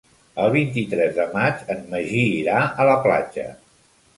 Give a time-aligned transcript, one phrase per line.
[0.43, 3.47] El vint-i-tres de maig en Magí irà a la platja.